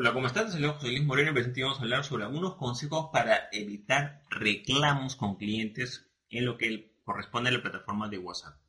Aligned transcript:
Hola, 0.00 0.12
¿cómo 0.12 0.28
estás? 0.28 0.52
Soy 0.52 0.92
Luis 0.92 1.02
Moreno 1.02 1.32
y 1.32 1.34
presente 1.34 1.60
vamos 1.64 1.80
a 1.80 1.82
hablar 1.82 2.04
sobre 2.04 2.22
algunos 2.22 2.54
consejos 2.54 3.10
para 3.12 3.48
evitar 3.50 4.22
reclamos 4.30 5.16
con 5.16 5.34
clientes 5.34 6.08
en 6.30 6.44
lo 6.44 6.56
que 6.56 6.94
corresponde 7.02 7.50
a 7.50 7.52
la 7.54 7.62
plataforma 7.62 8.08
de 8.08 8.18
WhatsApp. 8.18 8.60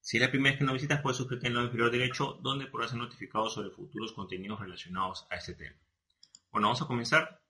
Si 0.00 0.16
es 0.16 0.22
la 0.22 0.30
primera 0.30 0.52
vez 0.52 0.58
que 0.60 0.64
nos 0.64 0.74
visitas, 0.74 1.02
puedes 1.02 1.16
suscribirte 1.16 1.48
en 1.48 1.56
el 1.56 1.64
inferior 1.64 1.90
derecho, 1.90 2.38
donde 2.40 2.66
podrás 2.66 2.90
ser 2.90 3.00
notificado 3.00 3.50
sobre 3.50 3.70
futuros 3.70 4.12
contenidos 4.12 4.60
relacionados 4.60 5.26
a 5.28 5.38
este 5.38 5.54
tema. 5.54 5.76
Bueno, 6.52 6.68
vamos 6.68 6.82
a 6.82 6.86
comenzar. 6.86 7.42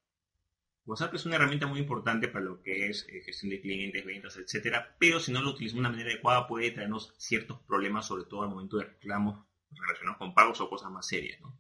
WhatsApp 0.87 1.15
es 1.15 1.27
una 1.27 1.37
herramienta 1.37 1.67
muy 1.67 1.81
importante 1.81 2.27
para 2.27 2.47
lo 2.47 2.63
que 2.63 2.89
es 2.89 3.07
eh, 3.11 3.21
gestión 3.21 3.51
de 3.51 3.61
clientes, 3.61 4.03
ventas, 4.03 4.39
etcétera, 4.39 4.97
pero 4.99 5.21
si 5.21 5.31
no 5.31 5.43
lo 5.43 5.51
utilizamos 5.51 5.83
de 5.83 5.89
una 5.89 5.91
manera 5.91 6.09
adecuada 6.09 6.49
puede 6.49 6.71
traernos 6.71 7.13
ciertos 7.19 7.61
problemas, 7.69 8.07
sobre 8.07 8.25
todo 8.25 8.45
al 8.45 8.49
momento 8.49 8.79
de 8.79 8.85
reclamos 8.85 9.45
relacionados 9.73 10.17
con 10.17 10.33
pagos 10.33 10.59
o 10.63 10.71
cosas 10.71 10.91
más 10.91 11.07
serias. 11.07 11.39
¿no? 11.43 11.60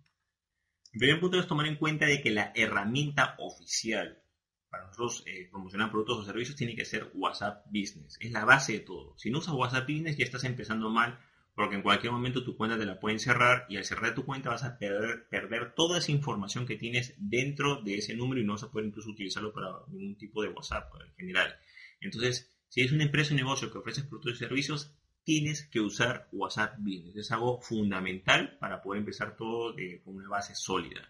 Primer 0.93 1.20
punto 1.20 1.38
es 1.38 1.46
tomar 1.46 1.66
en 1.66 1.77
cuenta 1.77 2.06
de 2.06 2.20
que 2.20 2.30
la 2.30 2.52
herramienta 2.54 3.37
oficial 3.38 4.23
para 4.69 4.87
nosotros 4.87 5.24
eh, 5.27 5.48
promocionar 5.51 5.91
productos 5.91 6.19
o 6.19 6.24
servicios 6.24 6.56
tiene 6.56 6.77
que 6.77 6.84
ser 6.84 7.10
WhatsApp 7.15 7.66
Business. 7.66 8.16
Es 8.20 8.30
la 8.30 8.45
base 8.45 8.74
de 8.74 8.80
todo. 8.80 9.16
Si 9.18 9.30
no 9.30 9.38
usas 9.38 9.55
WhatsApp 9.55 9.88
Business 9.88 10.16
ya 10.16 10.24
estás 10.24 10.45
empezando 10.45 10.91
mal 10.91 11.18
porque 11.55 11.74
en 11.74 11.82
cualquier 11.82 12.12
momento 12.12 12.45
tu 12.45 12.56
cuenta 12.56 12.79
te 12.79 12.87
la 12.87 13.01
pueden 13.01 13.18
cerrar 13.18 13.66
y 13.68 13.77
al 13.77 13.84
cerrar 13.84 14.15
tu 14.15 14.24
cuenta 14.24 14.51
vas 14.51 14.65
a 14.65 14.79
perder, 14.79 15.29
perder 15.29 15.74
toda 15.74 15.98
esa 15.98 16.12
información 16.12 16.66
que 16.66 16.77
tienes 16.77 17.15
dentro 17.18 17.82
de 17.82 17.96
ese 17.96 18.15
número 18.15 18.41
y 18.41 18.45
no 18.45 18.54
vas 18.54 18.62
a 18.62 18.70
poder 18.70 18.87
incluso 18.87 19.10
utilizarlo 19.10 19.52
para 19.52 19.68
ningún 19.88 20.16
tipo 20.16 20.43
de 20.43 20.48
WhatsApp 20.48 20.91
en 21.07 21.15
general. 21.16 21.57
Entonces, 22.01 22.54
si 22.68 22.82
es 22.82 22.93
una 22.93 23.04
empresa 23.04 23.34
o 23.34 23.37
negocio 23.37 23.70
que 23.70 23.79
ofrece 23.79 24.04
productos 24.04 24.34
y 24.34 24.37
servicios, 24.37 24.95
tienes 25.24 25.66
que 25.66 25.80
usar 25.80 26.29
WhatsApp 26.33 26.79
Business. 26.79 27.16
Es 27.16 27.30
algo 27.33 27.60
fundamental 27.60 28.56
para 28.59 28.83
poder 28.83 29.01
empezar 29.01 29.37
todo 29.37 29.74
con 30.05 30.16
una 30.16 30.29
base 30.29 30.55
sólida. 30.55 31.06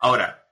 Ahora, 0.00 0.46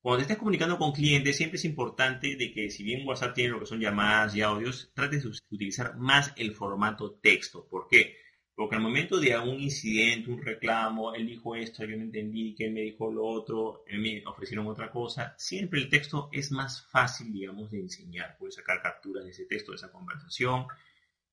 cuando 0.00 0.18
te 0.18 0.22
estés 0.22 0.38
comunicando 0.38 0.78
con 0.78 0.92
clientes, 0.92 1.36
siempre 1.36 1.56
es 1.56 1.64
importante 1.64 2.36
de 2.36 2.52
que 2.52 2.70
si 2.70 2.84
bien 2.84 3.06
WhatsApp 3.06 3.34
tiene 3.34 3.50
lo 3.50 3.58
que 3.60 3.66
son 3.66 3.80
llamadas 3.80 4.36
y 4.36 4.40
audios, 4.40 4.90
trates 4.94 5.24
de 5.24 5.30
utilizar 5.50 5.96
más 5.96 6.32
el 6.36 6.54
formato 6.54 7.14
texto. 7.14 7.66
¿Por 7.68 7.88
qué? 7.88 8.16
Porque 8.54 8.76
al 8.76 8.82
momento 8.82 9.20
de 9.20 9.34
algún 9.34 9.60
incidente, 9.60 10.30
un 10.30 10.40
reclamo, 10.40 11.12
él 11.12 11.26
dijo 11.26 11.56
esto, 11.56 11.84
yo 11.84 11.96
no 11.96 12.04
entendí, 12.04 12.54
que 12.54 12.66
él 12.66 12.72
me 12.72 12.80
dijo 12.80 13.12
lo 13.12 13.26
otro, 13.26 13.84
me 13.92 14.24
ofrecieron 14.26 14.66
otra 14.68 14.90
cosa, 14.90 15.34
siempre 15.36 15.80
el 15.80 15.90
texto 15.90 16.30
es 16.32 16.52
más 16.52 16.86
fácil, 16.86 17.32
digamos, 17.32 17.70
de 17.70 17.80
enseñar. 17.80 18.36
Puedes 18.38 18.54
sacar 18.54 18.80
capturas 18.80 19.24
de 19.24 19.32
ese 19.32 19.44
texto, 19.44 19.72
de 19.72 19.76
esa 19.76 19.92
conversación, 19.92 20.68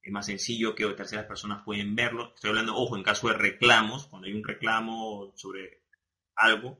es 0.04 0.12
más 0.12 0.26
sencillo 0.26 0.76
que 0.76 0.86
terceras 0.94 1.26
personas 1.26 1.64
pueden 1.64 1.96
verlo. 1.96 2.34
Estoy 2.36 2.50
hablando, 2.50 2.76
ojo, 2.76 2.98
en 2.98 3.04
caso 3.04 3.30
de 3.30 3.36
reclamos, 3.36 4.08
cuando 4.08 4.28
hay 4.28 4.34
un 4.34 4.44
reclamo 4.44 5.32
sobre 5.36 5.84
algo, 6.36 6.80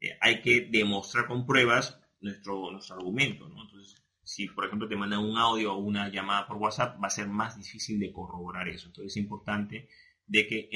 eh, 0.00 0.18
hay 0.20 0.42
que 0.42 0.68
demostrar 0.70 1.28
con 1.28 1.46
pruebas 1.46 2.00
nuestro, 2.20 2.72
nuestro 2.72 2.96
argumento. 2.96 3.46
Entonces, 3.46 4.02
si 4.24 4.48
por 4.48 4.66
ejemplo 4.66 4.88
te 4.88 4.96
mandan 4.96 5.20
un 5.20 5.38
audio 5.38 5.74
o 5.74 5.78
una 5.78 6.08
llamada 6.08 6.48
por 6.48 6.56
WhatsApp, 6.56 7.00
va 7.00 7.06
a 7.06 7.10
ser 7.10 7.28
más 7.28 7.56
difícil 7.56 8.00
de 8.00 8.12
corroborar 8.12 8.68
eso. 8.68 8.88
Entonces 8.88 9.12
es 9.12 9.16
importante 9.16 9.88
de 10.26 10.46
que, 10.48 10.68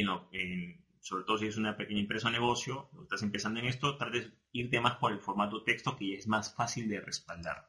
sobre 1.00 1.24
todo 1.24 1.38
si 1.38 1.46
es 1.46 1.56
una 1.56 1.76
pequeña 1.76 2.00
empresa 2.00 2.28
o 2.28 2.30
negocio, 2.30 2.88
o 2.94 3.02
estás 3.02 3.24
empezando 3.24 3.58
en 3.58 3.66
esto, 3.66 3.96
trates 3.96 4.26
de 4.26 4.32
irte 4.52 4.80
más 4.80 4.96
por 4.98 5.10
el 5.10 5.18
formato 5.18 5.64
texto 5.64 5.96
que 5.96 6.14
es 6.14 6.28
más 6.28 6.54
fácil 6.54 6.88
de 6.88 7.00
respaldar. 7.00 7.68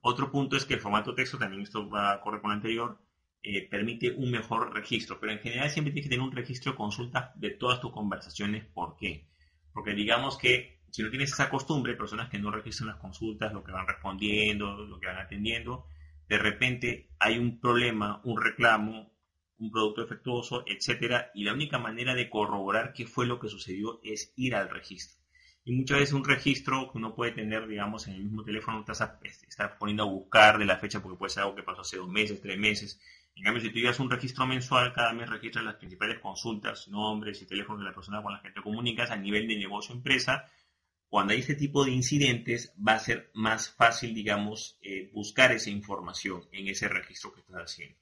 Otro 0.00 0.30
punto 0.30 0.56
es 0.56 0.64
que 0.64 0.74
el 0.74 0.80
formato 0.80 1.14
texto, 1.14 1.36
también 1.36 1.62
esto 1.62 1.88
va 1.90 2.12
a 2.12 2.20
correr 2.22 2.40
con 2.40 2.52
el 2.52 2.56
anterior, 2.56 2.98
eh, 3.46 3.68
permite 3.68 4.10
un 4.10 4.30
mejor 4.30 4.72
registro, 4.72 5.20
pero 5.20 5.30
en 5.30 5.38
general 5.38 5.68
siempre 5.68 5.92
tienes 5.92 6.08
que 6.08 6.16
tener 6.16 6.26
un 6.26 6.34
registro 6.34 6.72
de 6.72 6.78
consultas 6.78 7.38
de 7.38 7.50
todas 7.50 7.78
tus 7.78 7.92
conversaciones. 7.92 8.64
¿Por 8.64 8.96
qué? 8.96 9.26
Porque 9.70 9.92
digamos 9.92 10.38
que 10.38 10.80
si 10.90 11.02
no 11.02 11.10
tienes 11.10 11.30
esa 11.30 11.50
costumbre, 11.50 11.94
personas 11.94 12.30
que 12.30 12.38
no 12.38 12.50
registran 12.50 12.88
las 12.88 12.96
consultas, 12.96 13.52
lo 13.52 13.62
que 13.62 13.72
van 13.72 13.86
respondiendo, 13.86 14.76
lo 14.86 14.98
que 14.98 15.08
van 15.08 15.18
atendiendo, 15.18 15.86
de 16.26 16.38
repente 16.38 17.10
hay 17.18 17.36
un 17.36 17.60
problema, 17.60 18.22
un 18.24 18.40
reclamo, 18.40 19.12
un 19.58 19.70
producto 19.70 20.00
defectuoso, 20.00 20.64
etcétera, 20.66 21.30
y 21.34 21.44
la 21.44 21.52
única 21.52 21.78
manera 21.78 22.14
de 22.14 22.30
corroborar 22.30 22.94
qué 22.94 23.06
fue 23.06 23.26
lo 23.26 23.38
que 23.38 23.48
sucedió 23.48 24.00
es 24.02 24.32
ir 24.36 24.54
al 24.54 24.70
registro. 24.70 25.22
Y 25.64 25.72
muchas 25.72 25.98
veces 25.98 26.14
un 26.14 26.24
registro 26.24 26.90
que 26.90 26.96
uno 26.98 27.14
puede 27.14 27.32
tener, 27.32 27.66
digamos, 27.66 28.06
en 28.06 28.14
el 28.14 28.24
mismo 28.24 28.42
teléfono, 28.42 28.80
estás, 28.80 29.02
estás 29.22 29.72
poniendo 29.78 30.04
a 30.04 30.06
buscar 30.06 30.58
de 30.58 30.64
la 30.64 30.78
fecha 30.78 31.02
porque 31.02 31.18
puede 31.18 31.30
ser 31.30 31.42
algo 31.42 31.56
que 31.56 31.62
pasó 31.62 31.82
hace 31.82 31.96
dos 31.98 32.08
meses, 32.08 32.40
tres 32.40 32.58
meses, 32.58 33.00
en 33.36 33.42
cambio, 33.42 33.62
si 33.62 33.70
tú 33.70 33.78
llevas 33.78 33.98
un 33.98 34.10
registro 34.10 34.46
mensual, 34.46 34.92
cada 34.92 35.12
mes 35.12 35.28
registras 35.28 35.64
las 35.64 35.74
principales 35.74 36.20
consultas, 36.20 36.88
nombres 36.88 37.42
y 37.42 37.46
teléfonos 37.46 37.80
de 37.80 37.88
la 37.88 37.94
persona 37.94 38.22
con 38.22 38.32
la 38.32 38.40
que 38.40 38.50
te 38.50 38.62
comunicas 38.62 39.10
a 39.10 39.16
nivel 39.16 39.48
de 39.48 39.56
negocio 39.56 39.94
empresa. 39.94 40.48
Cuando 41.08 41.32
hay 41.32 41.40
este 41.40 41.56
tipo 41.56 41.84
de 41.84 41.90
incidentes, 41.90 42.72
va 42.76 42.94
a 42.94 42.98
ser 42.98 43.30
más 43.34 43.70
fácil, 43.70 44.14
digamos, 44.14 44.78
eh, 44.82 45.10
buscar 45.12 45.52
esa 45.52 45.70
información 45.70 46.42
en 46.52 46.68
ese 46.68 46.88
registro 46.88 47.32
que 47.32 47.40
estás 47.40 47.56
haciendo. 47.56 47.98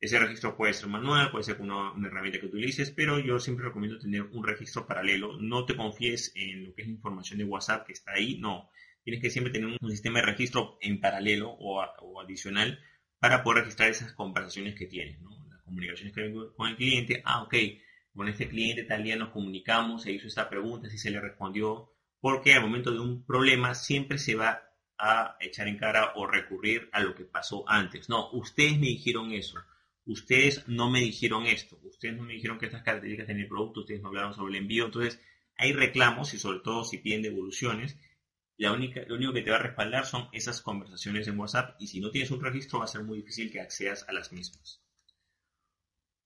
Ese 0.00 0.18
registro 0.20 0.56
puede 0.56 0.72
ser 0.72 0.88
manual, 0.88 1.32
puede 1.32 1.44
ser 1.44 1.60
una, 1.60 1.92
una 1.92 2.06
herramienta 2.06 2.38
que 2.38 2.46
utilices, 2.46 2.92
pero 2.92 3.18
yo 3.18 3.40
siempre 3.40 3.66
recomiendo 3.66 3.98
tener 3.98 4.22
un 4.22 4.44
registro 4.44 4.86
paralelo. 4.86 5.38
No 5.40 5.64
te 5.64 5.76
confíes 5.76 6.32
en 6.36 6.66
lo 6.66 6.74
que 6.74 6.82
es 6.82 6.88
información 6.88 7.38
de 7.38 7.44
WhatsApp 7.44 7.84
que 7.84 7.94
está 7.94 8.12
ahí, 8.12 8.38
no. 8.38 8.70
Tienes 9.02 9.20
que 9.22 9.30
siempre 9.30 9.52
tener 9.52 9.76
un, 9.80 9.90
sistema 9.90 10.20
de 10.20 10.26
registro 10.26 10.78
en 10.80 11.00
paralelo 11.00 11.50
o, 11.50 11.80
o 11.80 12.20
adicional 12.20 12.78
para 13.20 13.42
poder 13.42 13.64
registrar 13.64 13.90
esas 13.90 14.12
conversaciones 14.12 14.74
que 14.74 14.86
tienes, 14.86 15.20
¿no? 15.20 15.30
las 15.50 15.62
comunicaciones 15.62 16.14
que 16.14 16.22
hay 16.22 16.32
con 16.56 16.68
el 16.68 16.76
cliente. 16.76 17.22
Ah, 17.24 17.42
ok, 17.42 17.54
con 18.14 18.28
este 18.28 18.48
cliente 18.48 18.84
tal 18.84 19.04
día 19.04 19.16
nos 19.16 19.30
comunicamos, 19.30 20.02
se 20.02 20.12
hizo 20.12 20.26
esta 20.26 20.48
pregunta, 20.48 20.88
si 20.88 20.98
se 20.98 21.10
le 21.10 21.20
respondió, 21.20 21.92
porque 22.20 22.54
al 22.54 22.62
momento 22.62 22.90
de 22.90 23.00
un 23.00 23.24
problema 23.24 23.74
siempre 23.74 24.18
se 24.18 24.34
va 24.34 24.62
a 24.98 25.36
echar 25.40 25.68
en 25.68 25.78
cara 25.78 26.12
o 26.16 26.26
recurrir 26.26 26.88
a 26.92 27.00
lo 27.00 27.14
que 27.14 27.24
pasó 27.24 27.64
antes. 27.68 28.08
No, 28.08 28.30
ustedes 28.32 28.72
me 28.72 28.88
dijeron 28.88 29.32
eso, 29.32 29.58
ustedes 30.04 30.66
no 30.66 30.90
me 30.90 31.00
dijeron 31.00 31.46
esto, 31.46 31.78
ustedes 31.84 32.16
no 32.16 32.24
me 32.24 32.34
dijeron 32.34 32.58
que 32.58 32.66
estas 32.66 32.82
características 32.82 33.28
tenían 33.28 33.44
el 33.44 33.48
producto, 33.48 33.80
ustedes 33.80 34.02
no 34.02 34.08
hablaron 34.08 34.34
sobre 34.34 34.56
el 34.56 34.62
envío, 34.62 34.86
entonces 34.86 35.20
hay 35.56 35.72
reclamos 35.72 36.34
y 36.34 36.38
sobre 36.38 36.60
todo 36.60 36.84
si 36.84 36.98
piden 36.98 37.22
devoluciones 37.22 37.98
la 38.58 38.72
única, 38.72 39.02
lo 39.06 39.14
único 39.14 39.32
que 39.32 39.42
te 39.42 39.50
va 39.50 39.56
a 39.56 39.62
respaldar 39.62 40.04
son 40.04 40.28
esas 40.32 40.60
conversaciones 40.60 41.28
en 41.28 41.38
WhatsApp 41.38 41.76
y 41.78 41.86
si 41.86 42.00
no 42.00 42.10
tienes 42.10 42.32
un 42.32 42.42
registro 42.42 42.80
va 42.80 42.86
a 42.86 42.88
ser 42.88 43.04
muy 43.04 43.18
difícil 43.18 43.52
que 43.52 43.60
accedas 43.60 44.04
a 44.08 44.12
las 44.12 44.32
mismas. 44.32 44.82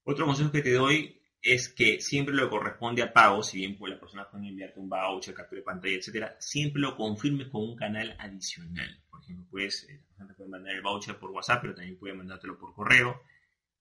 Otro 0.02 0.24
consejo 0.24 0.50
que 0.50 0.62
te 0.62 0.72
doy 0.72 1.20
es 1.42 1.68
que 1.68 2.00
siempre 2.00 2.34
lo 2.34 2.48
corresponde 2.48 3.02
a 3.02 3.12
pago, 3.12 3.42
si 3.42 3.58
bien 3.58 3.76
pues, 3.76 3.92
la 3.92 4.00
persona 4.00 4.30
puede 4.30 4.48
enviarte 4.48 4.80
un 4.80 4.88
voucher, 4.88 5.34
captura 5.34 5.60
de 5.60 5.64
pantalla, 5.64 5.96
etcétera, 5.96 6.36
siempre 6.38 6.80
lo 6.80 6.96
confirmes 6.96 7.48
con 7.48 7.64
un 7.64 7.76
canal 7.76 8.16
adicional. 8.18 9.02
Por 9.10 9.22
ejemplo, 9.22 9.46
puedes, 9.50 9.84
eh, 9.90 10.00
la 10.02 10.26
persona 10.26 10.34
puede 10.34 10.50
mandar 10.50 10.74
el 10.74 10.82
voucher 10.82 11.18
por 11.18 11.32
WhatsApp, 11.32 11.60
pero 11.60 11.74
también 11.74 11.98
puede 11.98 12.14
mandártelo 12.14 12.58
por 12.58 12.74
correo, 12.74 13.22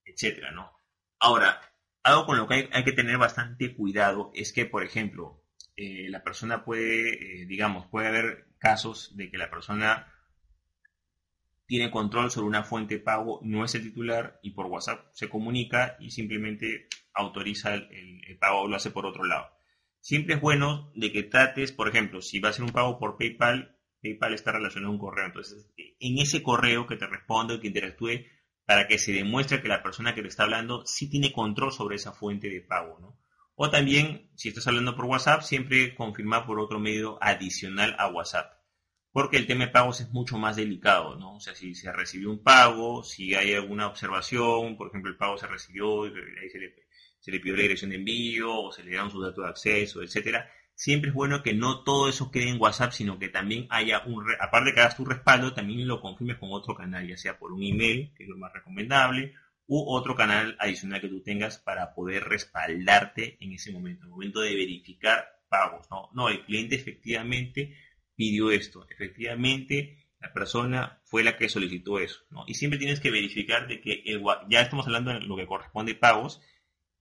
etcétera, 0.03 0.51
¿no? 0.51 0.73
Ahora, 1.19 1.61
algo 2.03 2.25
con 2.25 2.37
lo 2.37 2.47
que 2.47 2.55
hay, 2.55 2.69
hay 2.73 2.83
que 2.83 2.91
tener 2.91 3.17
bastante 3.17 3.73
cuidado 3.75 4.31
es 4.33 4.51
que, 4.51 4.65
por 4.65 4.83
ejemplo, 4.83 5.40
eh, 5.81 6.09
la 6.11 6.23
persona 6.23 6.63
puede, 6.63 7.41
eh, 7.41 7.45
digamos, 7.47 7.87
puede 7.87 8.07
haber 8.07 8.45
casos 8.59 9.17
de 9.17 9.31
que 9.31 9.39
la 9.39 9.49
persona 9.49 10.13
tiene 11.65 11.89
control 11.89 12.29
sobre 12.29 12.45
una 12.45 12.63
fuente 12.63 12.95
de 12.95 12.99
pago, 12.99 13.39
no 13.41 13.65
es 13.65 13.73
el 13.73 13.81
titular 13.81 14.39
y 14.43 14.51
por 14.51 14.67
WhatsApp 14.67 15.07
se 15.13 15.27
comunica 15.27 15.97
y 15.99 16.11
simplemente 16.11 16.87
autoriza 17.15 17.73
el, 17.73 18.37
pago 18.39 18.61
o 18.61 18.67
lo 18.67 18.75
hace 18.75 18.91
por 18.91 19.07
otro 19.07 19.23
lado. 19.23 19.49
Siempre 20.01 20.35
es 20.35 20.41
bueno 20.41 20.91
de 20.93 21.11
que 21.11 21.23
trates, 21.23 21.71
por 21.71 21.87
ejemplo, 21.87 22.21
si 22.21 22.39
va 22.39 22.49
a 22.49 22.53
ser 22.53 22.65
un 22.65 22.73
pago 22.73 22.99
por 22.99 23.17
PayPal, 23.17 23.75
PayPal 24.03 24.35
está 24.35 24.51
relacionado 24.51 24.91
a 24.91 24.93
un 24.93 24.99
correo. 24.99 25.25
Entonces, 25.25 25.67
en 25.77 26.19
ese 26.19 26.43
correo 26.43 26.85
que 26.85 26.95
te 26.95 27.07
responde 27.07 27.55
o 27.55 27.59
que 27.59 27.67
interactúe, 27.67 28.25
para 28.65 28.87
que 28.87 28.99
se 28.99 29.13
demuestre 29.13 29.63
que 29.63 29.67
la 29.67 29.81
persona 29.81 30.13
que 30.13 30.21
te 30.21 30.27
está 30.27 30.43
hablando 30.43 30.85
sí 30.85 31.09
tiene 31.09 31.33
control 31.33 31.71
sobre 31.71 31.95
esa 31.95 32.11
fuente 32.11 32.49
de 32.49 32.61
pago, 32.61 32.99
¿no? 32.99 33.20
O 33.55 33.69
también, 33.69 34.29
si 34.35 34.49
estás 34.49 34.67
hablando 34.67 34.95
por 34.95 35.05
WhatsApp, 35.05 35.41
siempre 35.41 35.93
confirmar 35.95 36.45
por 36.45 36.59
otro 36.59 36.79
medio 36.79 37.17
adicional 37.21 37.95
a 37.99 38.07
WhatsApp. 38.07 38.53
Porque 39.11 39.37
el 39.37 39.45
tema 39.45 39.65
de 39.65 39.71
pagos 39.71 39.99
es 39.99 40.09
mucho 40.11 40.37
más 40.37 40.55
delicado, 40.55 41.17
¿no? 41.17 41.35
O 41.35 41.39
sea, 41.41 41.53
si 41.53 41.75
se 41.75 41.91
recibió 41.91 42.31
un 42.31 42.43
pago, 42.43 43.03
si 43.03 43.35
hay 43.35 43.53
alguna 43.53 43.87
observación, 43.87 44.77
por 44.77 44.87
ejemplo, 44.87 45.11
el 45.11 45.17
pago 45.17 45.37
se 45.37 45.47
recibió, 45.47 46.03
ahí 46.03 46.49
se 46.49 46.59
le, 46.59 46.75
se 47.19 47.31
le 47.31 47.39
pidió 47.39 47.55
la 47.57 47.63
dirección 47.63 47.91
de 47.91 47.97
envío, 47.97 48.53
o 48.53 48.71
se 48.71 48.83
le 48.83 48.91
dieron 48.91 49.11
sus 49.11 49.21
datos 49.21 49.43
de 49.43 49.49
acceso, 49.49 50.01
etcétera. 50.01 50.49
Siempre 50.73 51.09
es 51.09 51.13
bueno 51.13 51.43
que 51.43 51.53
no 51.53 51.83
todo 51.83 52.07
eso 52.07 52.31
quede 52.31 52.49
en 52.49 52.59
WhatsApp, 52.59 52.93
sino 52.93 53.19
que 53.19 53.27
también 53.27 53.67
haya 53.69 54.01
un, 54.05 54.25
aparte 54.39 54.69
de 54.69 54.75
que 54.75 54.81
hagas 54.81 54.97
tu 54.97 55.05
respaldo, 55.05 55.53
también 55.53 55.87
lo 55.87 56.01
confirmes 56.01 56.37
con 56.37 56.49
otro 56.53 56.73
canal, 56.73 57.05
ya 57.07 57.17
sea 57.17 57.37
por 57.37 57.51
un 57.51 57.61
email, 57.61 58.13
que 58.15 58.23
es 58.23 58.29
lo 58.29 58.37
más 58.37 58.53
recomendable, 58.53 59.35
u 59.73 59.85
otro 59.87 60.17
canal 60.17 60.57
adicional 60.59 60.99
que 60.99 61.07
tú 61.07 61.21
tengas 61.21 61.57
para 61.57 61.93
poder 61.93 62.25
respaldarte 62.25 63.37
en 63.39 63.53
ese 63.53 63.71
momento, 63.71 64.01
en 64.01 64.07
el 64.07 64.11
momento 64.11 64.41
de 64.41 64.53
verificar 64.53 65.39
pagos. 65.47 65.87
No, 65.89 66.09
no 66.13 66.27
el 66.27 66.43
cliente 66.43 66.75
efectivamente 66.75 67.77
pidió 68.13 68.51
esto, 68.51 68.85
efectivamente 68.89 70.09
la 70.19 70.33
persona 70.33 70.99
fue 71.05 71.23
la 71.23 71.37
que 71.37 71.47
solicitó 71.47 71.99
eso. 71.99 72.19
¿no? 72.31 72.43
Y 72.47 72.55
siempre 72.55 72.79
tienes 72.79 72.99
que 72.99 73.11
verificar 73.11 73.69
de 73.69 73.79
que 73.79 74.03
el, 74.07 74.21
ya 74.49 74.59
estamos 74.59 74.87
hablando 74.87 75.13
de 75.13 75.21
lo 75.21 75.37
que 75.37 75.47
corresponde 75.47 75.95
pagos, 75.95 76.41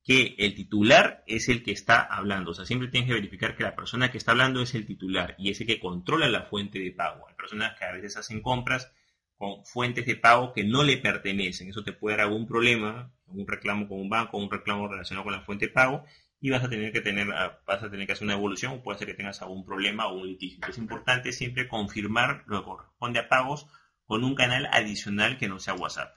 que 0.05 0.37
el 0.39 0.55
titular 0.55 1.25
es 1.27 1.49
el 1.49 1.65
que 1.65 1.73
está 1.73 2.01
hablando. 2.01 2.53
O 2.53 2.55
sea, 2.55 2.67
siempre 2.67 2.87
tienes 2.87 3.09
que 3.09 3.15
verificar 3.15 3.57
que 3.57 3.65
la 3.65 3.75
persona 3.75 4.13
que 4.13 4.19
está 4.19 4.31
hablando 4.31 4.63
es 4.63 4.77
el 4.77 4.87
titular 4.87 5.35
y 5.39 5.51
es 5.51 5.61
el 5.61 5.67
que 5.67 5.81
controla 5.81 6.29
la 6.29 6.43
fuente 6.43 6.79
de 6.79 6.93
pago. 6.93 7.27
Hay 7.29 7.35
personas 7.35 7.77
que 7.77 7.85
a 7.85 7.91
veces 7.91 8.17
hacen 8.17 8.41
compras 8.41 8.93
con 9.41 9.65
fuentes 9.65 10.05
de 10.05 10.17
pago 10.17 10.53
que 10.53 10.65
no 10.65 10.83
le 10.83 10.99
pertenecen. 10.99 11.71
Eso 11.71 11.83
te 11.83 11.95
puede 11.95 12.19
dar 12.19 12.27
algún 12.27 12.47
problema, 12.47 13.11
un 13.27 13.49
reclamo 13.49 13.89
con 13.89 13.99
un 13.99 14.11
banco, 14.11 14.37
un 14.37 14.51
reclamo 14.51 14.87
relacionado 14.87 15.25
con 15.25 15.33
la 15.33 15.41
fuente 15.41 15.69
de 15.69 15.73
pago 15.73 16.05
y 16.43 16.51
vas 16.51 16.63
a 16.63 16.69
tener 16.69 16.93
que 16.93 17.01
tener, 17.01 17.33
ah, 17.33 17.59
vas 17.67 17.83
a 17.83 17.91
tener 17.91 18.07
que 18.07 18.13
hacer 18.13 18.27
una 18.27 18.35
evolución 18.35 18.75
o 18.75 18.83
puede 18.83 18.99
ser 18.99 19.09
que 19.09 19.15
tengas 19.15 19.41
algún 19.41 19.65
problema 19.65 20.09
o 20.09 20.19
un 20.19 20.27
litigio. 20.27 20.61
Es 20.69 20.77
importante 20.77 21.33
siempre 21.33 21.69
confirmar 21.69 22.45
lo 22.49 22.59
que 22.59 22.67
corresponde 22.67 23.19
a 23.19 23.31
pagos 23.31 23.67
con 24.05 24.25
un 24.25 24.35
canal 24.35 24.69
adicional 24.73 25.39
que 25.39 25.49
no 25.49 25.59
sea 25.59 25.73
WhatsApp. 25.73 26.15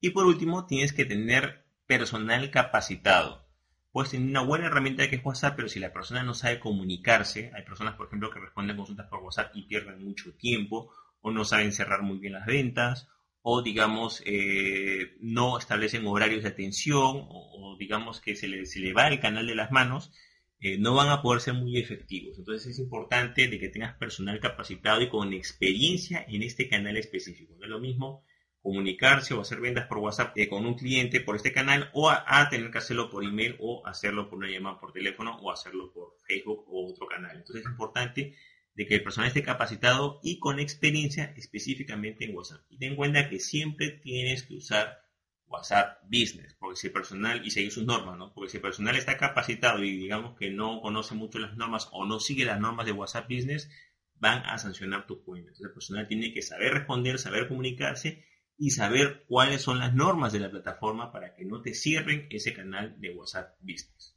Y 0.00 0.10
por 0.10 0.26
último, 0.26 0.66
tienes 0.66 0.92
que 0.92 1.06
tener 1.06 1.64
personal 1.86 2.50
capacitado. 2.50 3.48
Puedes 3.90 4.10
tener 4.10 4.28
una 4.28 4.42
buena 4.42 4.66
herramienta 4.66 5.08
que 5.08 5.16
es 5.16 5.24
WhatsApp, 5.24 5.56
pero 5.56 5.70
si 5.70 5.80
la 5.80 5.94
persona 5.94 6.22
no 6.24 6.34
sabe 6.34 6.60
comunicarse, 6.60 7.50
hay 7.54 7.64
personas, 7.64 7.94
por 7.94 8.08
ejemplo, 8.08 8.30
que 8.30 8.38
responden 8.38 8.76
consultas 8.76 9.06
por 9.08 9.20
WhatsApp 9.20 9.52
y 9.54 9.62
pierden 9.62 10.04
mucho 10.04 10.34
tiempo, 10.34 10.92
o 11.20 11.30
no 11.30 11.44
saben 11.44 11.72
cerrar 11.72 12.02
muy 12.02 12.18
bien 12.18 12.34
las 12.34 12.46
ventas, 12.46 13.08
o 13.42 13.62
digamos, 13.62 14.22
eh, 14.26 15.16
no 15.20 15.58
establecen 15.58 16.06
horarios 16.06 16.42
de 16.42 16.50
atención, 16.50 17.26
o, 17.28 17.76
digamos 17.78 18.20
que 18.20 18.36
se 18.36 18.48
le, 18.48 18.66
se 18.66 18.80
le, 18.80 18.92
va 18.92 19.08
el 19.08 19.20
canal 19.20 19.46
de 19.46 19.54
las 19.54 19.70
manos, 19.70 20.12
eh, 20.60 20.76
no 20.78 20.94
van 20.94 21.08
a 21.08 21.22
poder 21.22 21.40
ser 21.40 21.54
muy 21.54 21.78
efectivos. 21.78 22.38
Entonces 22.38 22.72
es 22.72 22.78
importante 22.78 23.48
de 23.48 23.58
que 23.58 23.70
tengas 23.70 23.96
personal 23.96 24.40
capacitado 24.40 25.00
y 25.00 25.08
con 25.08 25.32
experiencia 25.32 26.24
en 26.28 26.42
este 26.42 26.68
canal 26.68 26.96
específico. 26.98 27.54
No 27.58 27.64
es 27.64 27.70
lo 27.70 27.80
mismo 27.80 28.24
comunicarse 28.62 29.32
o 29.32 29.40
hacer 29.40 29.60
ventas 29.60 29.86
por 29.86 29.98
WhatsApp 29.98 30.36
eh, 30.36 30.48
con 30.48 30.66
un 30.66 30.74
cliente 30.74 31.20
por 31.20 31.36
este 31.36 31.52
canal 31.52 31.90
o 31.94 32.10
a, 32.10 32.48
tener 32.50 32.70
que 32.70 32.78
hacerlo 32.78 33.08
por 33.08 33.24
email 33.24 33.56
o 33.58 33.86
hacerlo 33.86 34.28
por 34.28 34.38
una 34.38 34.50
llamada 34.50 34.78
por 34.78 34.92
teléfono 34.92 35.38
o 35.40 35.50
hacerlo 35.50 35.90
por 35.92 36.14
Facebook 36.26 36.64
o 36.68 36.90
otro 36.90 37.06
canal. 37.06 37.36
Entonces 37.36 37.64
es 37.64 37.70
importante 37.70 38.36
de 38.80 38.86
que 38.86 38.94
el 38.94 39.02
personal 39.02 39.28
esté 39.28 39.42
capacitado 39.42 40.20
y 40.22 40.38
con 40.38 40.58
experiencia 40.58 41.34
específicamente 41.36 42.24
en 42.24 42.34
WhatsApp. 42.34 42.62
Y 42.70 42.78
ten 42.78 42.92
en 42.92 42.96
cuenta 42.96 43.28
que 43.28 43.38
siempre 43.38 43.90
tienes 43.90 44.44
que 44.44 44.54
usar 44.54 45.02
WhatsApp 45.48 45.98
Business, 46.04 46.56
porque 46.58 46.76
si 46.76 46.86
el 46.86 46.94
personal, 46.94 47.46
y 47.46 47.50
seguir 47.50 47.72
sus 47.72 47.84
normas, 47.84 48.16
¿no? 48.16 48.32
Porque 48.32 48.48
si 48.48 48.56
el 48.56 48.62
personal 48.62 48.96
está 48.96 49.18
capacitado 49.18 49.84
y 49.84 49.98
digamos 49.98 50.34
que 50.38 50.48
no 50.48 50.80
conoce 50.80 51.14
mucho 51.14 51.38
las 51.38 51.58
normas 51.58 51.90
o 51.92 52.06
no 52.06 52.20
sigue 52.20 52.46
las 52.46 52.58
normas 52.58 52.86
de 52.86 52.92
WhatsApp 52.92 53.28
Business, 53.28 53.70
van 54.14 54.46
a 54.46 54.56
sancionar 54.56 55.06
tu 55.06 55.22
cuenta. 55.24 55.48
Entonces 55.48 55.66
el 55.66 55.74
personal 55.74 56.08
tiene 56.08 56.32
que 56.32 56.40
saber 56.40 56.72
responder, 56.72 57.18
saber 57.18 57.48
comunicarse 57.48 58.24
y 58.56 58.70
saber 58.70 59.26
cuáles 59.28 59.60
son 59.60 59.78
las 59.78 59.92
normas 59.92 60.32
de 60.32 60.40
la 60.40 60.50
plataforma 60.50 61.12
para 61.12 61.34
que 61.34 61.44
no 61.44 61.60
te 61.60 61.74
cierren 61.74 62.28
ese 62.30 62.54
canal 62.54 62.98
de 62.98 63.10
WhatsApp 63.10 63.58
Business. 63.60 64.16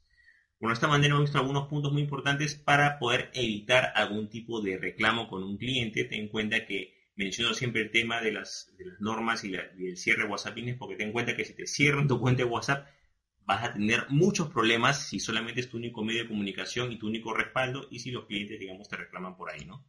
Bueno, 0.63 0.75
de 0.75 0.75
esta 0.75 0.87
manera 0.87 1.09
hemos 1.09 1.25
visto 1.25 1.39
algunos 1.39 1.67
puntos 1.67 1.91
muy 1.91 2.03
importantes 2.03 2.55
para 2.55 2.97
poder 2.97 3.29
evitar 3.33 3.91
algún 3.95 4.29
tipo 4.29 4.61
de 4.61 4.77
reclamo 4.77 5.27
con 5.27 5.43
un 5.43 5.57
cliente. 5.57 6.05
Ten 6.05 6.21
en 6.21 6.27
cuenta 6.29 6.65
que 6.65 6.93
menciono 7.17 7.53
siempre 7.53 7.81
el 7.81 7.91
tema 7.91 8.21
de 8.21 8.31
las, 8.31 8.73
normas 9.01 9.43
y, 9.43 9.53
el 9.53 9.97
cierre 9.97 10.23
de 10.23 10.29
WhatsApp 10.29 10.57
porque 10.79 10.95
ten 10.95 11.07
en 11.07 11.11
cuenta 11.11 11.35
que 11.35 11.43
si 11.43 11.53
te 11.53 11.67
cierran 11.67 12.07
tu 12.07 12.17
cuenta 12.17 12.43
de 12.43 12.49
WhatsApp 12.49 12.87
vas 13.41 13.61
a 13.61 13.73
tener 13.73 14.05
muchos 14.07 14.51
problemas 14.51 15.05
si 15.05 15.19
solamente 15.19 15.59
es 15.59 15.69
tu 15.69 15.75
único 15.75 16.01
medio 16.01 16.23
de 16.23 16.29
comunicación 16.29 16.93
y 16.93 16.97
tu 16.97 17.07
único 17.07 17.33
respaldo 17.33 17.85
y 17.91 17.99
si 17.99 18.11
los 18.11 18.25
clientes, 18.25 18.57
digamos, 18.57 18.87
te 18.87 18.95
reclaman 18.95 19.35
por 19.35 19.51
ahí, 19.51 19.65
¿no? 19.65 19.85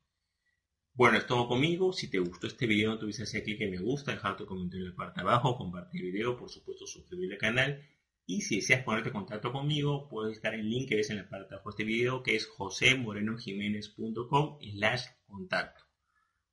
Bueno, 0.93 1.19
es 1.19 1.27
todo 1.29 1.47
conmigo. 1.47 1.93
Si 1.93 2.11
te 2.11 2.19
gustó 2.19 2.49
este 2.49 2.67
video, 2.67 2.91
no 2.91 2.99
te 2.99 3.05
olvides 3.05 3.21
hacer 3.21 3.45
clic 3.45 3.61
en 3.61 3.71
me 3.71 3.79
gusta, 3.79 4.11
dejar 4.11 4.37
tu 4.37 4.45
comentario 4.45 4.87
en 4.87 4.91
la 4.91 4.97
parte 4.97 5.21
de 5.21 5.29
abajo, 5.29 5.57
compartir 5.57 6.05
el 6.05 6.11
video, 6.11 6.37
por 6.37 6.51
supuesto 6.51 6.85
suscribirte 6.85 7.35
al 7.35 7.41
canal. 7.41 7.94
Y 8.27 8.41
si 8.41 8.57
deseas 8.57 8.83
ponerte 8.85 9.11
en 9.11 9.15
contacto 9.15 9.53
conmigo, 9.53 10.09
puedes 10.09 10.37
estar 10.37 10.55
el 10.55 10.69
link 10.69 10.89
que 10.89 10.97
ves 10.97 11.11
en 11.11 11.19
la 11.19 11.29
parte 11.29 11.55
de 11.55 11.61
este 11.69 11.85
video, 11.85 12.23
que 12.23 12.37
es 12.37 12.47
josemorenojiménez.com 12.47 14.59
slash 14.61 15.05
contacto. 15.27 15.85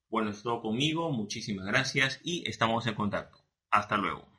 Bueno, 0.09 0.31
es 0.31 0.43
todo 0.43 0.61
conmigo, 0.61 1.09
muchísimas 1.11 1.65
gracias 1.65 2.19
y 2.23 2.43
estamos 2.49 2.85
en 2.87 2.95
contacto. 2.95 3.37
Hasta 3.69 3.97
luego. 3.97 4.30